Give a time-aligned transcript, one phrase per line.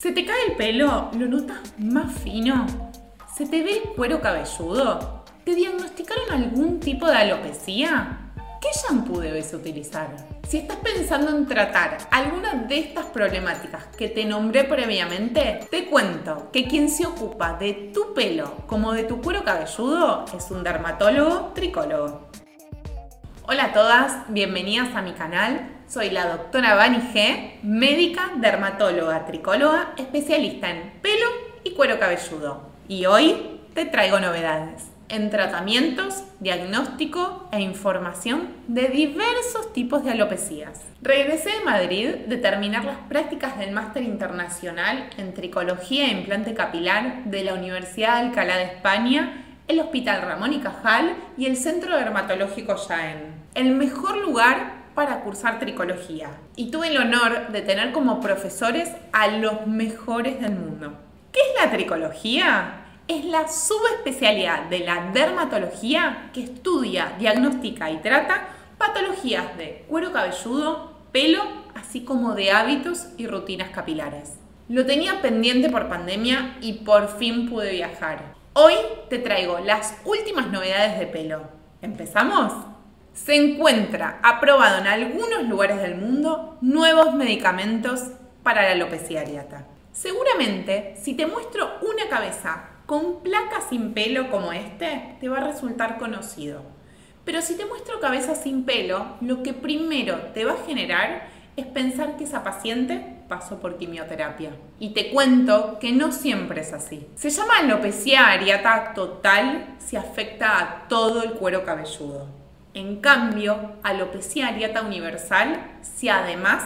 [0.00, 1.10] ¿Se te cae el pelo?
[1.18, 2.66] ¿Lo notas más fino?
[3.36, 5.24] ¿Se te ve el cuero cabelludo?
[5.44, 8.30] ¿Te diagnosticaron algún tipo de alopecia?
[8.60, 10.14] ¿Qué shampoo debes utilizar?
[10.46, 16.48] Si estás pensando en tratar alguna de estas problemáticas que te nombré previamente, te cuento
[16.52, 21.50] que quien se ocupa de tu pelo como de tu cuero cabelludo es un dermatólogo
[21.56, 22.30] tricólogo.
[23.50, 25.70] Hola a todas, bienvenidas a mi canal.
[25.88, 31.24] Soy la doctora Vani G, médica, dermatóloga, tricóloga, especialista en pelo
[31.64, 32.68] y cuero cabelludo.
[32.88, 40.82] Y hoy te traigo novedades en tratamientos, diagnóstico e información de diversos tipos de alopecias.
[41.00, 47.24] Regresé de Madrid de terminar las prácticas del máster internacional en tricología e implante capilar
[47.24, 51.96] de la Universidad de Alcalá de España el Hospital Ramón y Cajal y el Centro
[51.96, 53.37] Dermatológico Jaén.
[53.54, 56.30] El mejor lugar para cursar tricología.
[56.56, 60.92] Y tuve el honor de tener como profesores a los mejores del mundo.
[61.30, 62.84] ¿Qué es la tricología?
[63.06, 70.94] Es la subespecialidad de la dermatología que estudia, diagnostica y trata patologías de cuero cabelludo,
[71.12, 71.42] pelo,
[71.76, 74.38] así como de hábitos y rutinas capilares.
[74.68, 78.34] Lo tenía pendiente por pandemia y por fin pude viajar.
[78.52, 78.74] Hoy
[79.08, 81.42] te traigo las últimas novedades de pelo.
[81.80, 82.52] ¿Empezamos?
[83.24, 88.04] Se encuentra aprobado en algunos lugares del mundo nuevos medicamentos
[88.42, 89.66] para la alopecia areata.
[89.92, 95.52] Seguramente, si te muestro una cabeza con placas sin pelo como este, te va a
[95.52, 96.62] resultar conocido.
[97.24, 101.66] Pero si te muestro cabeza sin pelo, lo que primero te va a generar es
[101.66, 104.52] pensar que esa paciente pasó por quimioterapia.
[104.78, 107.06] Y te cuento que no siempre es así.
[107.16, 112.37] Se llama alopecia areata total si afecta a todo el cuero cabelludo.
[112.74, 116.64] En cambio, alopecia areata universal si además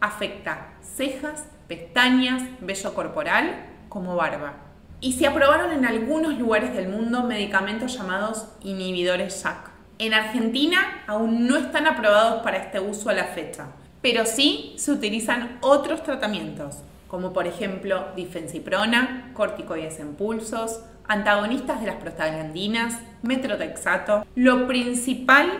[0.00, 4.54] afecta cejas, pestañas, vello corporal como barba.
[5.00, 9.70] Y se aprobaron en algunos lugares del mundo medicamentos llamados inhibidores JAK.
[9.98, 13.66] En Argentina aún no están aprobados para este uso a la fecha,
[14.02, 16.78] pero sí se utilizan otros tratamientos,
[17.08, 24.26] como por ejemplo difensiprona, corticoides en pulsos, antagonistas de las prostaglandinas, metrotexato.
[24.34, 25.50] Lo principal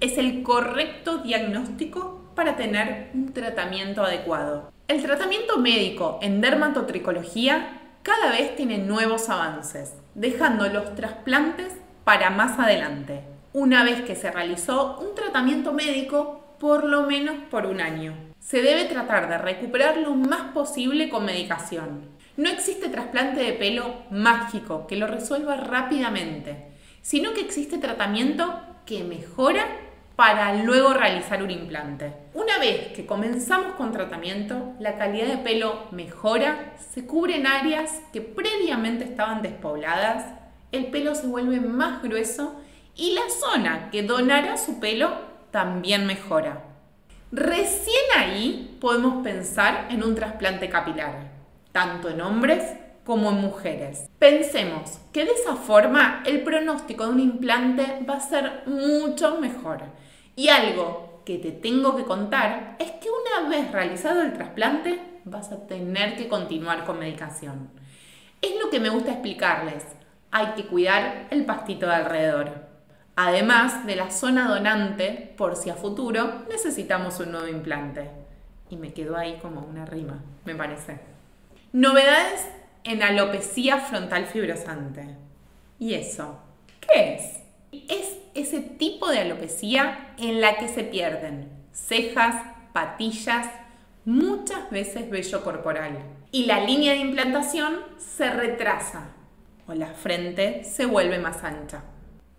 [0.00, 4.72] es el correcto diagnóstico para tener un tratamiento adecuado.
[4.88, 11.72] El tratamiento médico en dermatotricología cada vez tiene nuevos avances, dejando los trasplantes
[12.04, 13.22] para más adelante,
[13.54, 18.14] una vez que se realizó un tratamiento médico por lo menos por un año.
[18.38, 22.08] Se debe tratar de recuperar lo más posible con medicación.
[22.36, 29.04] No existe trasplante de pelo mágico que lo resuelva rápidamente, sino que existe tratamiento que
[29.04, 29.66] mejora
[30.16, 32.12] para luego realizar un implante.
[32.34, 38.20] Una vez que comenzamos con tratamiento, la calidad de pelo mejora, se cubren áreas que
[38.20, 40.24] previamente estaban despobladas,
[40.70, 42.54] el pelo se vuelve más grueso
[42.96, 46.64] y la zona que donará su pelo también mejora.
[47.30, 51.30] Recién ahí podemos pensar en un trasplante capilar,
[51.70, 54.10] tanto en hombres como en mujeres.
[54.18, 59.84] Pensemos que de esa forma el pronóstico de un implante va a ser mucho mejor.
[60.34, 65.52] Y algo que te tengo que contar es que una vez realizado el trasplante vas
[65.52, 67.70] a tener que continuar con medicación.
[68.42, 69.84] Es lo que me gusta explicarles.
[70.32, 72.73] Hay que cuidar el pastito de alrededor
[73.16, 78.10] además de la zona donante por si a futuro necesitamos un nuevo implante.
[78.70, 80.98] Y me quedó ahí como una rima, me parece.
[81.72, 82.46] Novedades
[82.84, 85.16] en alopecia frontal fibrosante.
[85.78, 86.38] ¿Y eso?
[86.80, 87.40] ¿Qué es?
[87.88, 92.36] Es ese tipo de alopecia en la que se pierden cejas,
[92.72, 93.48] patillas,
[94.04, 95.98] muchas veces vello corporal.
[96.30, 99.08] Y la línea de implantación se retrasa
[99.66, 101.82] o la frente se vuelve más ancha.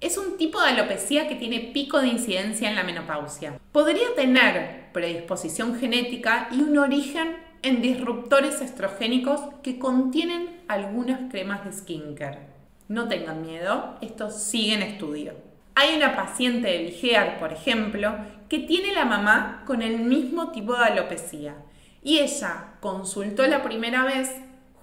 [0.02, 3.60] Es un tipo de alopecia que tiene pico de incidencia en la menopausia.
[3.72, 11.72] Podría tener predisposición genética y un origen en disruptores estrogénicos que contienen algunas cremas de
[11.72, 12.40] skincare.
[12.88, 15.34] No tengan miedo, esto sigue en estudio.
[15.74, 18.16] Hay una paciente de Vigear, por ejemplo,
[18.50, 21.56] que tiene la mamá con el mismo tipo de alopecia
[22.04, 24.30] y ella consultó la primera vez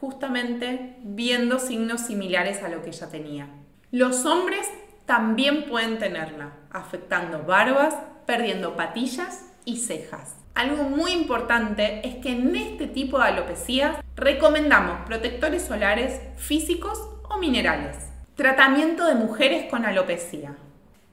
[0.01, 3.49] justamente viendo signos similares a lo que ella tenía.
[3.93, 4.69] Los hombres
[5.13, 7.95] también pueden tenerla, afectando barbas,
[8.25, 10.37] perdiendo patillas y cejas.
[10.55, 16.99] Algo muy importante es que en este tipo de alopecias recomendamos protectores solares físicos
[17.29, 17.99] o minerales.
[18.37, 20.57] Tratamiento de mujeres con alopecia.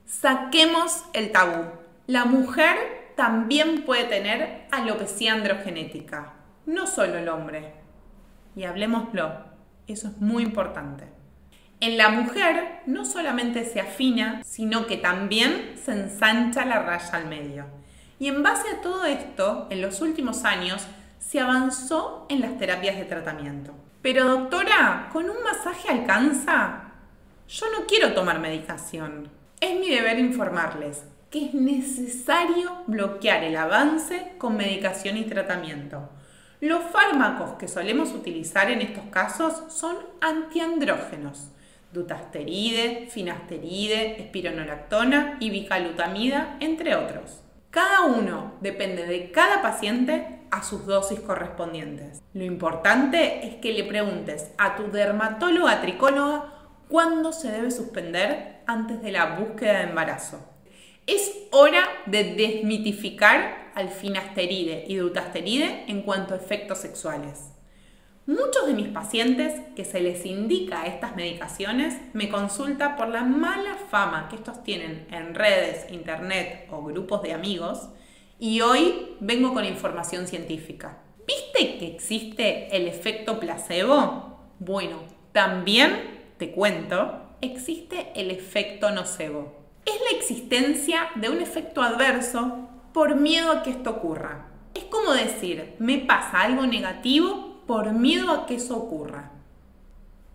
[0.06, 1.66] Saquemos el tabú.
[2.06, 2.78] La mujer
[3.16, 6.32] también puede tener alopecia androgenética,
[6.64, 7.74] no solo el hombre.
[8.56, 9.44] y hablemoslo.
[9.86, 11.19] Eso es muy importante.
[11.80, 17.26] En la mujer no solamente se afina, sino que también se ensancha la raya al
[17.26, 17.64] medio.
[18.18, 20.86] Y en base a todo esto, en los últimos años,
[21.18, 23.72] se avanzó en las terapias de tratamiento.
[24.02, 26.92] Pero doctora, ¿con un masaje alcanza?
[27.48, 29.30] Yo no quiero tomar medicación.
[29.58, 36.10] Es mi deber informarles que es necesario bloquear el avance con medicación y tratamiento.
[36.60, 41.48] Los fármacos que solemos utilizar en estos casos son antiandrógenos,
[41.92, 47.42] dutasteride, finasteride, espironolactona y bicalutamida, entre otros.
[47.70, 52.20] Cada uno depende de cada paciente a sus dosis correspondientes.
[52.34, 56.52] Lo importante es que le preguntes a tu dermatóloga tricóloga
[56.88, 60.44] cuándo se debe suspender antes de la búsqueda de embarazo.
[61.06, 67.52] Es hora de desmitificar al finasteride y dutasteride en cuanto a efectos sexuales.
[68.26, 73.76] Muchos de mis pacientes que se les indica estas medicaciones me consultan por la mala
[73.90, 77.88] fama que estos tienen en redes, internet o grupos de amigos
[78.38, 80.98] y hoy vengo con información científica.
[81.26, 84.38] ¿Viste que existe el efecto placebo?
[84.58, 84.98] Bueno,
[85.32, 89.60] también te cuento, existe el efecto nocebo.
[89.86, 94.46] Es la existencia de un efecto adverso por miedo a que esto ocurra.
[94.74, 99.30] Es como decir, me pasa algo negativo por miedo a que eso ocurra.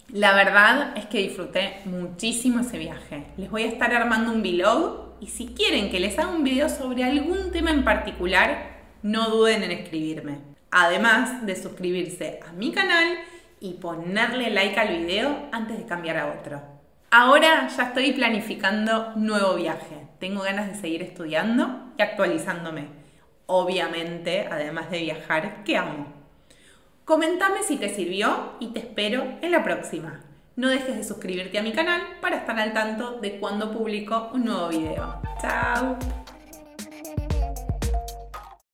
[0.09, 3.25] La verdad es que disfruté muchísimo ese viaje.
[3.37, 6.69] Les voy a estar armando un vlog y si quieren que les haga un video
[6.69, 10.37] sobre algún tema en particular, no duden en escribirme.
[10.69, 13.17] Además de suscribirse a mi canal
[13.59, 16.61] y ponerle like al video antes de cambiar a otro.
[17.11, 20.07] Ahora ya estoy planificando nuevo viaje.
[20.19, 22.87] Tengo ganas de seguir estudiando y actualizándome.
[23.45, 26.07] Obviamente, además de viajar, ¿qué amo?
[27.05, 30.21] Comentame si te sirvió y te espero en la próxima.
[30.55, 34.45] No dejes de suscribirte a mi canal para estar al tanto de cuando publico un
[34.45, 35.21] nuevo video.
[35.41, 36.24] ¡Chao!